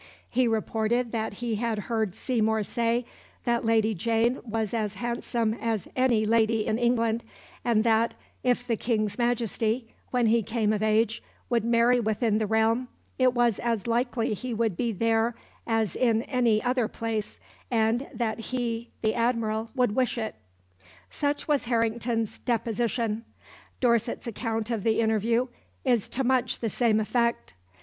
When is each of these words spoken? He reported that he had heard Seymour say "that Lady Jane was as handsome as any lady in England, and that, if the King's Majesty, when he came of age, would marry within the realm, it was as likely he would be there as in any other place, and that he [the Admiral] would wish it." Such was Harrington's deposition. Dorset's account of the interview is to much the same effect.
He 0.31 0.47
reported 0.47 1.11
that 1.11 1.33
he 1.35 1.57
had 1.57 1.77
heard 1.77 2.15
Seymour 2.15 2.63
say 2.63 3.05
"that 3.45 3.63
Lady 3.63 3.93
Jane 3.93 4.39
was 4.43 4.73
as 4.73 4.95
handsome 4.95 5.53
as 5.53 5.87
any 5.95 6.25
lady 6.25 6.65
in 6.65 6.79
England, 6.79 7.23
and 7.63 7.83
that, 7.83 8.15
if 8.41 8.65
the 8.65 8.77
King's 8.77 9.19
Majesty, 9.19 9.93
when 10.09 10.25
he 10.25 10.41
came 10.41 10.73
of 10.73 10.81
age, 10.81 11.21
would 11.51 11.63
marry 11.63 11.99
within 11.99 12.39
the 12.39 12.47
realm, 12.47 12.87
it 13.19 13.35
was 13.35 13.59
as 13.59 13.85
likely 13.85 14.33
he 14.33 14.55
would 14.55 14.75
be 14.75 14.91
there 14.91 15.35
as 15.67 15.95
in 15.95 16.23
any 16.23 16.63
other 16.63 16.87
place, 16.87 17.39
and 17.69 18.07
that 18.11 18.39
he 18.39 18.89
[the 19.03 19.13
Admiral] 19.13 19.69
would 19.75 19.95
wish 19.95 20.17
it." 20.17 20.33
Such 21.11 21.47
was 21.47 21.65
Harrington's 21.65 22.39
deposition. 22.39 23.23
Dorset's 23.79 24.25
account 24.25 24.71
of 24.71 24.81
the 24.81 24.99
interview 24.99 25.45
is 25.85 26.09
to 26.09 26.23
much 26.23 26.57
the 26.57 26.71
same 26.71 26.99
effect. 26.99 27.53